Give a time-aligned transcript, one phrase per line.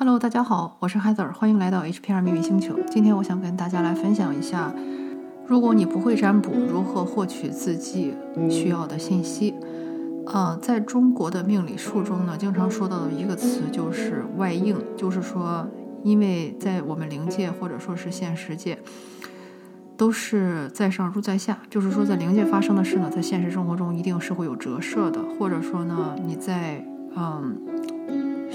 [0.00, 2.72] Hello，大家好，我是 Heather，欢迎来到 HPR 秘密星球。
[2.88, 4.72] 今天我想跟大家来分享一下，
[5.44, 8.14] 如果你不会占卜，如何获取自己
[8.48, 9.56] 需要的信息。
[10.26, 15.66] 呃，在中国的命理术中呢，经常说到的一个词就是外应，就是说，
[16.04, 18.78] 因为在我们灵界或者说是现实界，
[19.96, 26.86] 都是在上如在下，就是说在灵界发生的事呢，在现实生活中一定是会有折射的，或者说呢，你在
[27.16, 27.60] 嗯。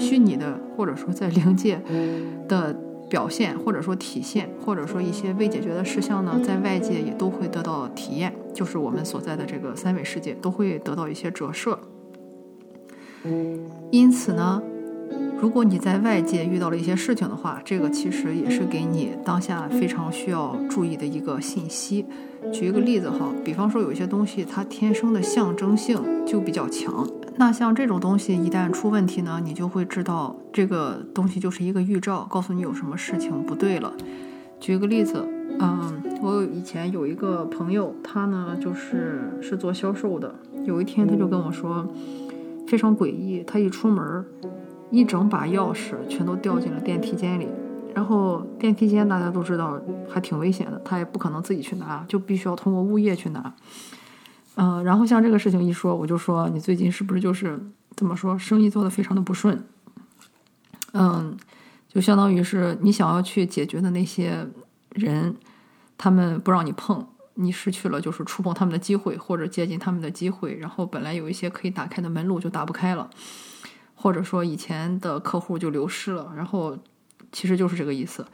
[0.04, 1.80] 虚拟的，或者说在灵界
[2.48, 2.76] 的
[3.08, 11.78] 表现，或者说体现，或者说一些未解决的事项呢，在外界也都会得到体验，就是我们所在的这个三维世界都会得到一些折射。
[13.90, 14.62] 因此呢，
[15.40, 22.04] 如果你在外界遇到了一些事情的话，这个其实也是给你当下非常需要注意的一个信息。
[22.52, 27.06] 举一个例子哈，比方说有一些东西它天生的象征性就比较强。
[27.36, 33.92] 那像这种东西一旦出问题呢，你就会知道这个东西就是一个预兆，告诉你有什么事情不对了。
[34.60, 35.26] 举个例子，
[35.58, 40.34] 嗯，我以前有一个朋友，他呢就是是做销售的。
[40.64, 41.86] 有一天他就跟我说，
[42.66, 44.24] 非常诡异，他一出门，
[44.90, 47.48] 一整把钥匙全都掉进了电梯间里。
[47.92, 53.52] 然后电梯间大家都知道还挺危险的，他也不可能自己去拿，就必须要通过物业去拿。
[54.56, 57.60] 嗯，然后像这个事情一说，我就说你最近是不是就是
[57.96, 59.66] 怎么说，生意做得非常的不顺？
[60.92, 61.36] 嗯，
[61.88, 64.46] 就相当于是你想要去解决的那些
[64.90, 65.34] 人，
[65.98, 73.10] 他们不让你碰，你失去了就是触碰他们的机会或者接近他们的机会，然后本来有一些可以打开的门路就打不开了，
[73.96, 76.78] 或者说以前的客户就流失了，然后
[77.32, 78.24] 其实就是这个意思。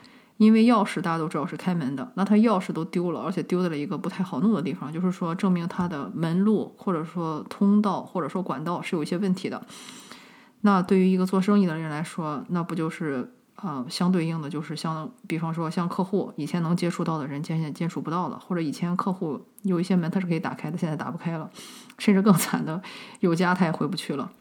[0.40, 9.62] 因为钥匙大家都知道是开门的，那他钥匙都丢了，而且丢在了一个不太好弄的地方，就是说证明他的门路或者说通道或者说管道是有一些问题的。
[10.62, 21.50] 那对于一个做生意的人来说，那不就是啊相对应的就是像比方说像客户以前能接触到的人，渐渐接触不到了，或者以前客户有一些门他是可以打开的，现在打不开了，
[21.98, 22.80] 甚至更惨的
[23.18, 24.32] 有家他也回不去了，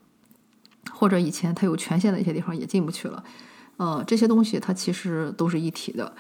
[0.94, 3.22] 或者以前他有权限的一些地方也进不去了。
[3.80, 6.14] 呃，这些东西它其实都是一体的，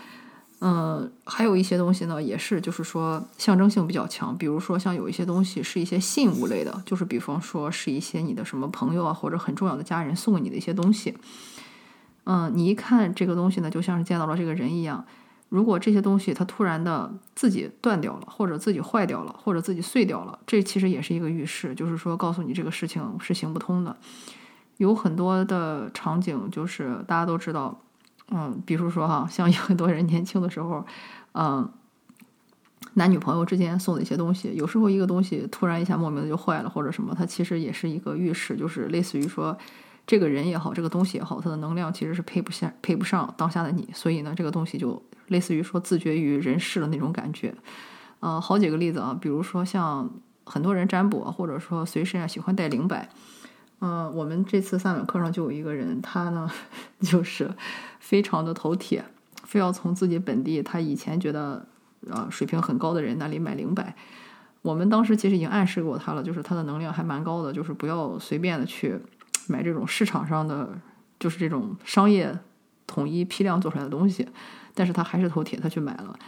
[0.61, 11.13] 嗯，还有一些东西呢，也是就是说象征性比较强，比如说像有一些东西是一些信物类的，就是比方说是一些你的什么朋友啊或者很重要的家人送给你的一些东西，
[12.23, 15.05] 嗯，你一看这个东西呢，就像是见到了这个人一样。
[15.49, 23.97] 如果这些东西它突然的自己断掉了，或者自己坏掉了，或者自己碎掉了，这其实也是一个预示，就是说告诉你这个事情是行不通的。
[24.79, 27.78] 有很多的场景，就是大家都知道，
[28.31, 30.85] 嗯，比如说哈，像有很多人年轻的时候，
[31.34, 31.69] 嗯，
[32.94, 39.57] 男女朋友之间送的一些东西，有时候一个东西突然一下莫名的就坏了或者什么，它其实也是一个预示，就是类似于说，
[40.07, 47.53] 这个人也好，这个东西也好，它的能量其实是配不下、配不上当下的你，所以呢，这个东西就类似于说自绝于人世的那种感觉。
[48.22, 50.09] 嗯，好几个例子啊，比如说像
[50.45, 53.09] 很多人占卜或者说随身啊喜欢带灵摆。
[53.81, 56.50] 嗯，我们这次三本课上就有一个人，他呢
[57.00, 57.50] 就是
[58.00, 59.03] 非常的头铁，
[59.44, 61.66] 非要从自己本地他以前觉得
[62.09, 63.95] 呃水平很高的人那里买灵摆。
[64.62, 69.00] 我们当时其实已经暗示过他了，就是他的能量还蛮高的，就是不要随便的去
[69.47, 70.69] 买这种市场上的，
[71.18, 72.38] 就是这种商业
[72.85, 74.28] 统一批量做出来的东西。
[74.73, 76.19] 但是他还是头铁，他去买了。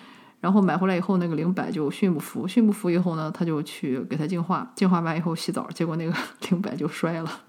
[0.42, 6.14] 然后买回来以后，那个灵摆就驯不服，驯不服以后呢，他就去给它净化，净化完以后洗澡，结果那个
[6.50, 7.42] 灵摆就摔了。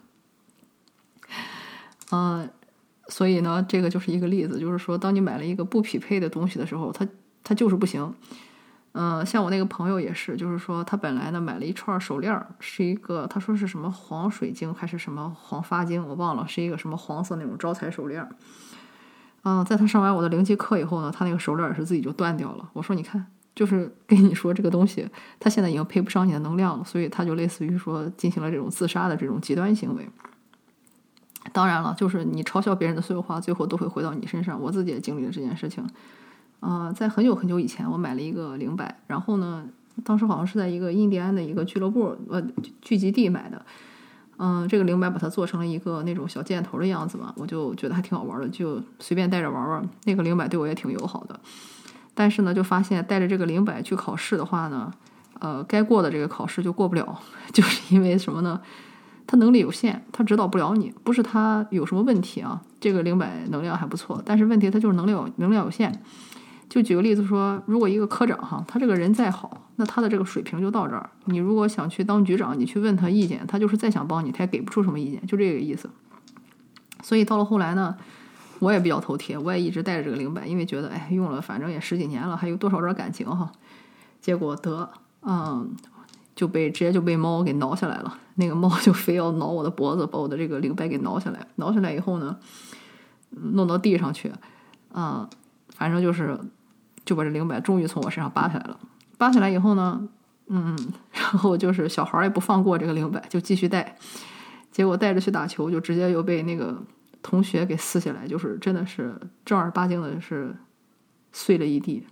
[2.11, 2.49] 嗯，
[3.09, 7.09] 所以呢，这个就是一个例子，就是说，当你买了一个不匹配的东西的时候，它
[7.43, 8.15] 它就是不行。
[8.93, 18.29] 嗯，像我那个朋友也是，就是说，他本来呢买了一串手链，是一个他说是什么黄水晶还是什么黄发晶，我忘了，是一个什么黄色那种招财手链。
[19.45, 22.71] 嗯，在他上完我的灵气课以后呢，他那个手链也是自己就断掉了。
[22.73, 25.09] 我说，你看，就是跟你说这个东西，
[25.41, 30.09] 他现在已经配不上你的能量了，所以他就类似于说进行了这种自杀的这种极端行为。
[31.53, 34.61] 当然了，就是你嘲笑别人的所有话，最后都会回到你身上。
[34.61, 35.85] 我自己也经历了这件事情。
[36.61, 39.65] 呃，在很久很久以前，我买了一个灵摆，然后呢，
[40.05, 42.41] 当时好像是在一个印第安的一个俱乐部呃
[42.81, 43.67] 聚集地买的。
[44.39, 49.89] 嗯，这个灵摆把它做成了一个那种小箭头的样子嘛，我就觉得还挺好玩的，就随便带着玩玩。
[50.05, 51.39] 那个灵摆对我也挺友好的，
[52.15, 54.93] 但是呢，就发现带着这个灵摆去考试的话呢，
[55.39, 57.21] 呃，该过的这个考试就过不了，
[57.53, 58.61] 就是因为什么呢？
[59.25, 62.61] 他能力有限，他指导不了你，不是他有什么问题啊？
[62.81, 66.03] 这个灵摆能量还不错，但是问题他就是能量能量有限。
[66.69, 71.11] 就举个例子说，如果一个科长哈，他这个人再好，那他的这个水平就到这儿。
[71.25, 75.91] 你如果想去当局长，你去问他意见，他就是再想帮你，他也给不出什么意见，就这个意思。
[77.03, 77.97] 所以到了后来呢，
[78.61, 83.51] 我也比较头铁，我也一直带着这个零百，因为觉得哎用了反正也十几年了，还有多少点感情哈。
[84.21, 84.89] 结果得
[85.23, 85.75] 嗯
[86.37, 91.47] 就被直接就被猫给挠下来了，那个猫就非要挠我的脖子，把我的这个领带给挠下来。
[91.57, 92.37] 挠下来以后呢，
[93.31, 94.33] 弄到地上去，
[94.93, 95.29] 啊，
[95.75, 96.39] 反正就是
[97.05, 98.79] 就把这领摆终于从我身上扒下来了。
[99.23, 100.09] 扒下来以后呢，
[100.49, 100.77] 嗯，
[101.15, 103.97] 然后就是小孩也不放过这个领摆，就继续戴。
[104.73, 106.83] 结果带着去打球，就直接又被那个。
[107.25, 109.15] 同学给撕下来，就是真的是
[109.45, 110.53] 正儿八经的，是
[111.31, 112.05] 碎了一地，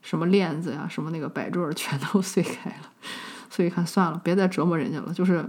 [0.00, 2.90] 什么链子呀，什么那个摆坠全都 碎开了。
[3.50, 5.44] 所以看算了，别再折磨人家了，就是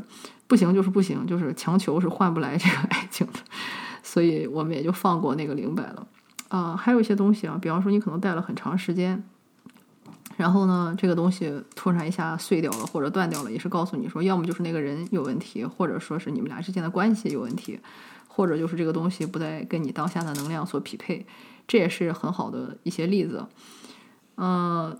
[0.48, 3.40] 不行，就是不行，就是强求是换不来这个爱情的。
[4.04, 6.06] 所以我们也就放过那个零摆了。
[6.50, 9.24] 啊，还有一些东西啊，比方说你可能戴了很长时间，
[10.39, 17.77] 然后呢，这个东西突然一下碎掉了或者断掉了，也是告诉你说，要么就是那个人有问题，或者说是你们俩之间的关系有问题。
[18.31, 21.25] 或者就是这个东西不再跟你当下的能量所匹配，
[21.68, 23.45] 这也是很好的一些例子。
[24.38, 24.97] 嗯，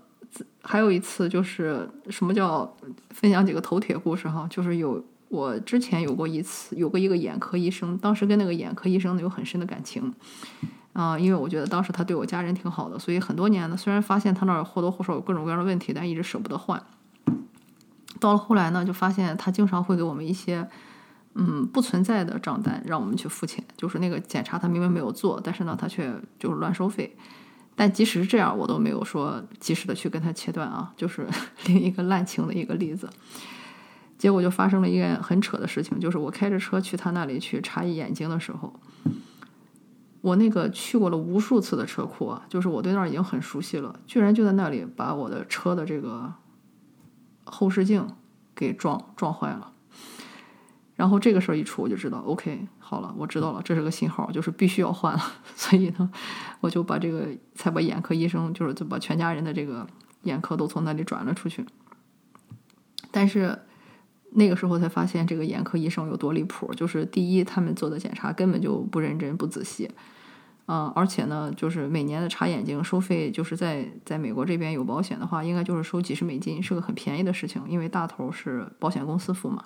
[0.60, 2.76] 还有一次就是什么叫
[3.10, 10.12] 分享几个头铁故事哈，就是有我之前有过一次，有过一个眼科医生，当时跟那个眼科医生呢有很深的感情。
[10.92, 16.82] 啊，因为我觉得当时他对我家人挺好的，所以很多年呢，虽然发现他那儿或多或少有各种各样的问题，但一直舍不得换。
[18.18, 20.68] 到了后来呢，就发现他经常会给我们一些。
[21.34, 27.16] 嗯，不存在的账单让我们去付钱，就是那个检查他明明没有做，但是呢他却就是乱收费。
[27.76, 31.24] 但即使是这样，我都没有说及时的去跟他切断啊，就是
[31.66, 33.08] 另一个滥情的一个例子。
[34.18, 38.74] 结果就发生了一件很扯的事情，就是我开着车去他那里去查眼睛的时候，
[40.20, 46.34] 我那个去过了无数次的车库啊，就是我对那儿已经很熟悉了，居然就在那里把我的车的这个
[47.44, 48.06] 后视镜
[48.54, 49.72] 给撞撞坏了。
[50.96, 55.22] 然后这个事儿一出，我就知道，OK，好了，我知道了，这是个信号，就是必须要换了。
[55.56, 56.10] 所以呢，
[56.60, 59.86] 我就把这个才把眼科医生，就是就把全家人的这个
[60.24, 61.64] 眼科都从那里转了出去。
[63.10, 63.58] 但是
[64.32, 66.72] 那个时候才发现，这个眼科医生有多离谱。
[66.74, 69.90] 就是第一，他们做的检查根本就不认真、不仔细，
[70.66, 79.64] 嗯，而且呢，就是每年的查眼睛收费，就是在在美国这边有保险的话，应该就是收几十美金，是个很便宜的事情，因为大头是保险公司付嘛。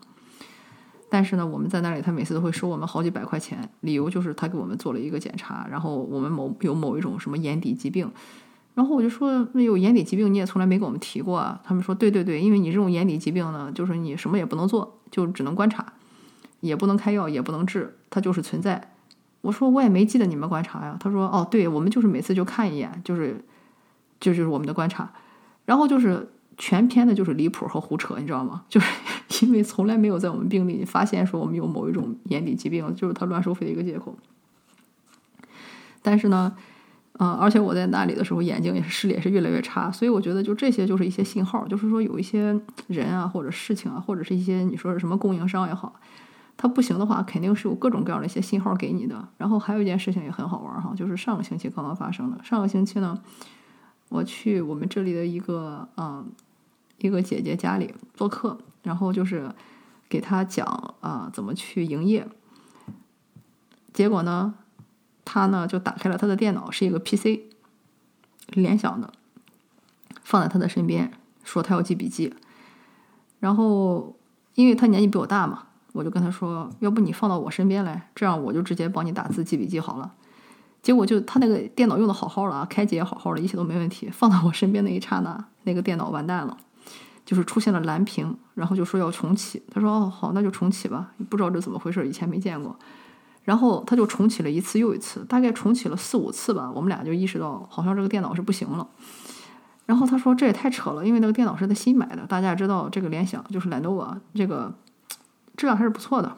[1.11, 8.11] 但是呢，我们在那里，他每次都会收我们好几百块钱，理由就是他给我们做了一个检查，然后我们某有某一种什么眼底疾病，
[8.75, 11.61] 然后我就说那有眼底疾病你也从来没给我们提过啊。
[11.65, 15.93] 他们说对对对，因为你这种眼底疾病呢，就是你什么也不能做，就只能观察，
[16.61, 18.93] 也不能开药，也不能治，它就是存在。
[19.41, 20.97] 我说我也没记得你们观察呀。
[21.00, 23.44] 他说哦，对我们就是每次就看一眼，就是
[24.21, 25.12] 就就是我们的观察，
[25.65, 26.31] 然后就是。
[26.56, 28.62] 全篇的就是离谱和胡扯，你知道吗？
[28.71, 34.17] 就是因为从来没有在我们病历发现说我们有某一种眼底疾病，就是他乱收费的一个借口。
[36.00, 36.55] 但是呢，
[37.19, 42.58] 嗯，而且我在那里的时候眼睛也是视力也是越来越差，所以我觉得就这些就是一些信号，就是说有一些
[42.88, 45.94] 人啊或者事情啊，或者是一些你说是什么供应商也好，
[46.56, 49.28] 他不行的话，肯定是有各种各样的一些信号给你的。
[49.37, 52.43] 然后还有一件事情也很好玩哈，就是上个星期刚刚发生的。
[52.43, 53.20] 上个星期呢，
[54.08, 56.26] 我去我们这里的一个嗯。
[56.99, 59.50] 一个姐姐家里做客，然后就是
[60.08, 62.26] 给她讲啊怎么去营业。
[63.93, 64.55] 结果呢，
[65.25, 67.40] 他呢就打开了他的电脑，是一个 PC，
[68.49, 69.12] 联想的，
[70.23, 71.12] 放在他的身边，
[71.43, 72.35] 说他要记笔记。
[73.40, 74.16] 然后
[74.54, 80.12] 因为他年纪比我大嘛，我就跟他说，要不你放到我身边来，这样我就直接帮你打字记笔记好了。
[80.83, 84.11] 结果就他那个电脑用的好好的啊，开机也好好的，一切都没问题。
[84.11, 86.57] 放到我身边那一刹那，那个电脑完蛋了。
[87.25, 89.62] 就是出现了蓝屏，然后就说要重启。
[89.73, 92.78] 他说：“哦，好，那就重启吧。”不知道这怎么回事，以前没见过。
[93.45, 96.71] 然后他就重启了一次又一次，大概重启了四五次吧。
[96.75, 98.87] 我们俩就意识到，好像这个电脑是不行了。
[99.87, 102.27] 然后他说：“这也太扯了，因为那个电脑是他新买的。
[102.27, 104.73] 大家也知道，这个联想就是 Lenovo，这个
[105.57, 106.37] 质量还是不错的。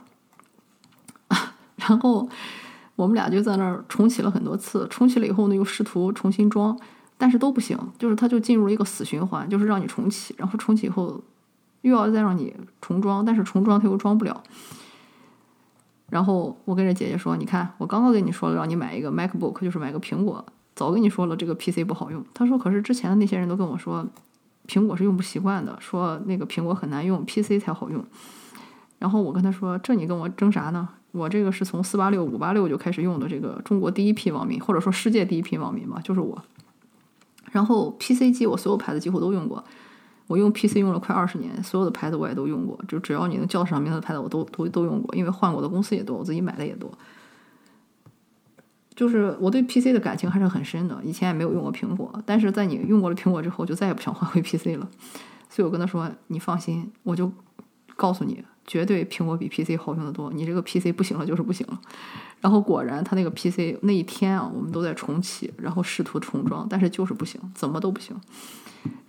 [1.76, 2.28] ”然后
[2.96, 6.76] 我们俩就在那儿重启了很多次，重启了以后呢，又试图重新装。
[7.18, 11.18] 但是都不行，就是它就进入了一个死循环，就是让你重启，然后重启以后
[11.80, 14.42] 又要再让你重装，但是重装它又装不了。
[16.08, 20.44] 然后我跟着姐姐说：“你看，我刚刚跟你说了，让你买一个 MacBook，就是买个苹果。
[20.74, 24.06] 早跟你说了，这个 PC 不好用。”她说：“可是之前的那些人都跟我说，
[24.68, 28.04] 苹果是用不习惯的，说那个苹果很难用，PC 才好用。”
[28.98, 30.88] 然后我跟她说：“这你跟我争啥呢？
[31.12, 36.40] 我这个是从四八六、五八六就开始用的，这个中国第一批网民，或者说世界第一批网民吧，就是我。”
[37.50, 39.64] 然后 PC 机我所有牌子几乎都用过，
[40.26, 46.90] 我用 PC 用了快二十年，所有的牌子我也都用过，就只要你能叫得上名字的牌子我都都都用过，因为换过的公司也多，我自己买的也多。
[48.94, 54.88] 就是我对 PC 的感情还是很深的，以前也没有用过苹果，但是在你用过了苹果之后，就再也不想换回 PC 了。
[55.48, 57.30] 所以我跟他说：“你放心，我就
[57.94, 60.32] 告诉你，绝对苹果比 PC 好用的多。
[60.32, 61.80] 你这个 PC 不行了就是不行了。”
[62.40, 68.14] 然后果然，他那个 PC 那一天啊，我们都在重启，然后试图重装，但是就是不行，怎么都不行。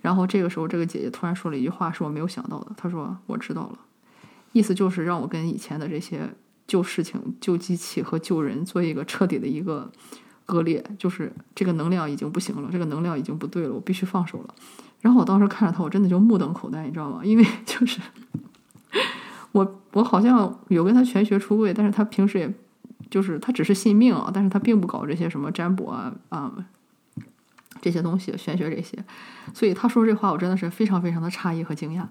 [0.00, 2.72] 然后这个时候，这个姐姐突然说了一句话，是我没有想到的。
[2.76, 3.78] 她说：“我知道了。”
[4.52, 6.28] 意思就是让我跟以前的这些
[6.66, 9.90] 旧事情、旧机器和旧人做一个彻底的一个
[10.46, 14.54] 割裂，就是这个能量已经不行了，这个能量已经不对了，我必须放手了。
[15.00, 17.20] 然后我当时看着他，我真的就目瞪口呆，你知道吗？
[17.22, 18.00] 因为就是
[19.52, 22.52] 我，我好像有跟他玄学出柜，但是他平时也
[23.10, 26.52] 就是他只是信命啊，但是他并不搞这些什么占卜啊啊
[27.80, 28.98] 这些东西，玄学这些。
[29.54, 32.04] 所以他说这话，我真的是非常非常的诧异和惊讶。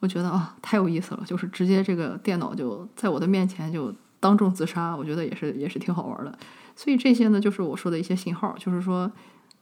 [0.00, 6.38] 我觉得啊，太有意思了，就是直接这个电脑就在我的面前就当众自杀，我觉得也是也是挺好玩的。
[6.76, 9.10] 所以这些呢，就是我说的一些信号，就是说。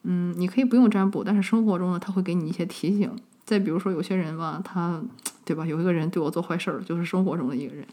[0.08, 3.10] 嗯，你可以不用占卜，但是生活中呢，他会给你一些提醒。
[3.44, 5.02] 再比如说，有些人吧，他
[5.46, 5.64] 对吧？
[5.64, 7.86] 有一个人对我做坏事儿，就是生活中的一个人。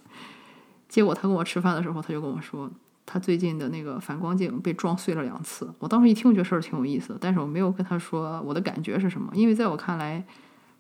[0.89, 2.69] 结果他跟我吃饭的时候，他就跟我说，
[3.05, 5.71] 他最近的那个反光镜被撞碎了两次。
[5.77, 10.25] 我当时一听，觉得事儿挺有意思的，但是我没有跟他说我的感觉是什么，因为在我看来，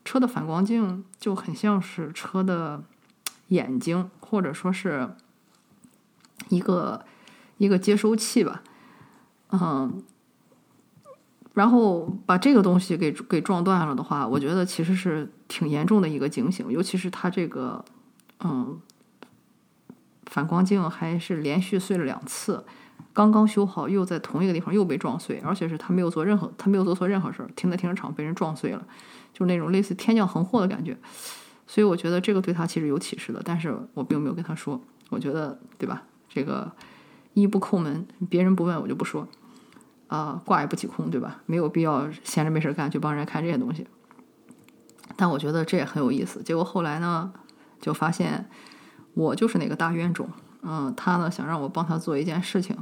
[0.03, 2.83] 车的反光镜就很像是车的
[3.49, 5.09] 眼睛，或者说是
[6.49, 7.05] 一个
[7.59, 8.63] 一个接收器吧，
[9.51, 10.03] 嗯。
[11.53, 17.85] 然后把这个东西给给撞断了的话，我觉得其实是挺严重的一个警醒，尤其是他这个，
[18.43, 18.81] 嗯，
[20.25, 22.65] 反光镜还是连续碎了两次，
[23.13, 28.83] 刚刚修好又在同一个地方又被撞碎，而且是他没有做任何他没有做错任何事儿，停在停车场被人撞碎了，
[29.31, 30.97] 就那种类似天降横祸的感觉，
[31.67, 36.01] 所以我觉得这个对他其实有启示的，但是我并没有跟他说，我觉得对吧？
[36.27, 36.71] 这个
[37.35, 39.27] 一不叩门，别人不问我就不说。
[40.13, 41.41] 啊，挂也不起空，对吧？
[41.47, 43.87] 没有必要闲着没事干去帮人家看这些东西。
[45.15, 46.43] 但我觉得这也很有意思。
[46.43, 47.33] 结果后来呢，
[47.81, 48.47] 就发现
[49.15, 50.29] 我就是那个大冤种。
[50.61, 52.77] 嗯，他呢想让我帮他做一件事情，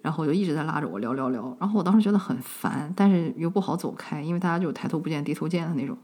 [0.00, 1.56] 然后就一直在拉着我聊聊聊。
[1.58, 5.98] 然后我当时觉得很烦，但是又不好走开，因为大家就抬头不见低头见的那种。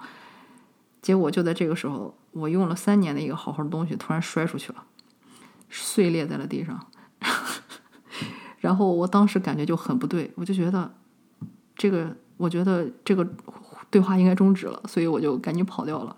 [1.00, 4.82] 结果就在这个时候，我用了三年的一个好好的东西突然摔出去了，
[5.70, 6.84] 碎裂在了地上。
[8.66, 10.92] 然后我当时感觉就很不对，我就觉得
[11.76, 13.24] 这个，我觉得这个
[13.92, 16.16] 对话应该终止了，所以我就赶紧跑掉了。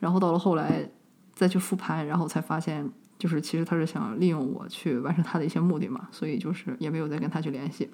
[0.00, 0.88] 然后到了后来
[1.34, 7.90] 再去复盘，然后才发现，就是其实他是想利用我去完成他的一些目的嘛，所以就是也没有再跟他去联系。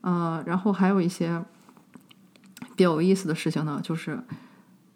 [0.00, 1.40] 呃，然后还有一些
[2.74, 4.20] 比较有意思的事情呢，就是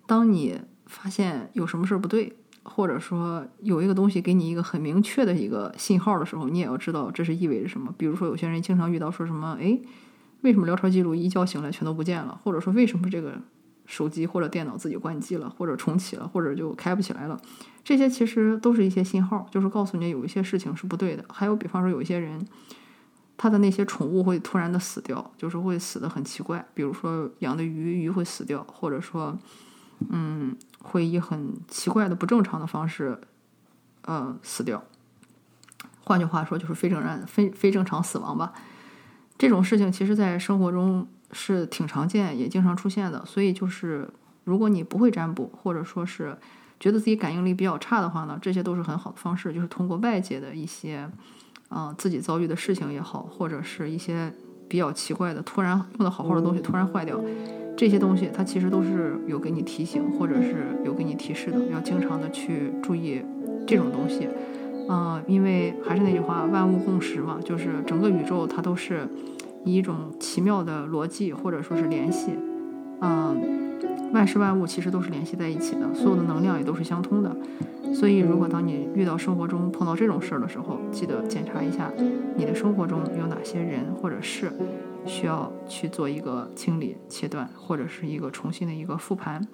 [0.08, 2.36] 当你发现有什么事儿不对。
[2.64, 7.92] 或者说有一个东西给你一个很明确的一个信号的时候，你也要知道这是意味着什么。
[7.98, 9.78] 比如说，有些人经常遇到说什么，哎，
[10.42, 12.40] 为什么聊天记录一觉醒来全都不见了？
[12.44, 13.34] 或者说，为什么这个
[13.84, 17.40] 手机或者电脑自己关机了，或者重启了，或者就开不起来了？
[17.82, 21.24] 这些其实都是一些信号，就是告诉你有一些事情是不对的。
[21.28, 22.46] 还有，比方说有一些人，
[23.36, 26.64] 他的那些宠物会突然的死掉，就是会死的很奇怪。
[26.74, 29.36] 比如说养的鱼，鱼会死掉，或者说。
[30.10, 33.18] 嗯，会以很奇怪的、不正常的方式，
[34.02, 34.82] 呃，死掉。
[36.04, 38.52] 换句话说，就是非正常、非非正常死亡吧。
[39.38, 43.24] 这种事情其实，在生活中是挺常见，也经常出现的。
[43.24, 44.08] 所以，就是
[44.44, 46.36] 如果你不会占卜，或者说是
[46.78, 51.08] 觉得自己感应力比较差的话呢，这些都是很好的方式，就是通过外界的一些，
[51.70, 54.32] 嗯，自己遭遇的事情也好，或者是一些
[54.68, 57.20] 比较奇怪的、突然用的好好的东西突然坏掉。
[57.76, 63.22] 这些东西，它其实都是有给你提醒，或者是有给你提示的，要经常的去注意
[63.66, 64.28] 这种东西，
[64.88, 69.08] 嗯，因为还是那句话，万物共识嘛，就是整个宇宙它都是
[69.64, 72.32] 以一种奇妙的逻辑或者说是联系，
[73.00, 73.36] 嗯，
[74.12, 77.34] 万事万物其实都是联系在一起的，所有的能量也都是相通的，
[77.94, 81.90] 所以如果当你遇到生活中碰到这种事儿的时候，记得检查一下
[82.36, 84.52] 你的生活中有哪些人或者事。
[85.06, 89.46] 需要去做一个清理、切断，或者是一个重新的一个复盘，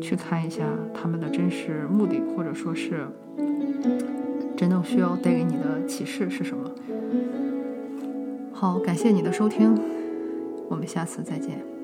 [0.00, 3.06] 去看一下他们的真实目的，或者说是
[4.56, 6.70] 真正需要带给你的启示是什么。
[8.52, 9.78] 好，感谢你的收听，
[10.68, 11.75] 我们下次再见。